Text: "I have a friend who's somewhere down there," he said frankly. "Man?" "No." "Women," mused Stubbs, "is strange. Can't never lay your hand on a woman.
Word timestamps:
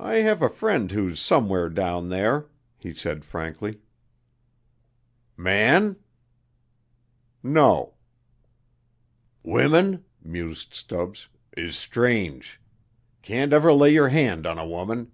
"I 0.00 0.14
have 0.14 0.42
a 0.42 0.48
friend 0.48 0.90
who's 0.90 1.20
somewhere 1.20 1.68
down 1.68 2.08
there," 2.08 2.46
he 2.76 2.92
said 2.92 3.24
frankly. 3.24 3.78
"Man?" 5.36 5.94
"No." 7.40 7.94
"Women," 9.44 10.04
mused 10.24 10.74
Stubbs, 10.74 11.28
"is 11.56 11.76
strange. 11.78 12.60
Can't 13.22 13.52
never 13.52 13.72
lay 13.72 13.92
your 13.92 14.08
hand 14.08 14.44
on 14.44 14.58
a 14.58 14.66
woman. 14.66 15.12